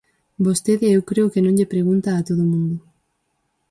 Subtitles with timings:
[0.45, 2.75] Vostede eu creo que non lle pregunta a todo o mundo.